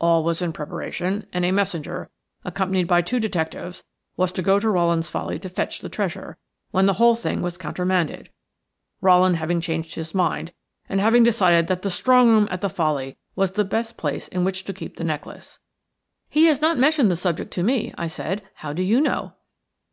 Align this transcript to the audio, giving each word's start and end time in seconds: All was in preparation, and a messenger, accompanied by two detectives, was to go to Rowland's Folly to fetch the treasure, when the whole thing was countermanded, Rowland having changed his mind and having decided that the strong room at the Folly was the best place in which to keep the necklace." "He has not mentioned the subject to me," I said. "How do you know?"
All 0.00 0.24
was 0.24 0.42
in 0.42 0.52
preparation, 0.52 1.28
and 1.32 1.44
a 1.44 1.52
messenger, 1.52 2.10
accompanied 2.44 2.88
by 2.88 3.00
two 3.00 3.20
detectives, 3.20 3.84
was 4.16 4.32
to 4.32 4.42
go 4.42 4.58
to 4.58 4.68
Rowland's 4.68 5.08
Folly 5.08 5.38
to 5.38 5.48
fetch 5.48 5.78
the 5.78 5.88
treasure, 5.88 6.36
when 6.72 6.86
the 6.86 6.94
whole 6.94 7.14
thing 7.14 7.42
was 7.42 7.56
countermanded, 7.56 8.30
Rowland 9.00 9.36
having 9.36 9.60
changed 9.60 9.94
his 9.94 10.12
mind 10.16 10.52
and 10.88 10.98
having 11.00 11.22
decided 11.22 11.68
that 11.68 11.82
the 11.82 11.90
strong 11.92 12.26
room 12.28 12.48
at 12.50 12.60
the 12.60 12.68
Folly 12.68 13.18
was 13.36 13.52
the 13.52 13.64
best 13.64 13.96
place 13.96 14.26
in 14.26 14.42
which 14.42 14.64
to 14.64 14.72
keep 14.72 14.96
the 14.96 15.04
necklace." 15.04 15.60
"He 16.28 16.46
has 16.46 16.60
not 16.60 16.76
mentioned 16.76 17.08
the 17.08 17.14
subject 17.14 17.52
to 17.52 17.62
me," 17.62 17.94
I 17.96 18.08
said. 18.08 18.42
"How 18.54 18.72
do 18.72 18.82
you 18.82 19.00
know?" 19.00 19.34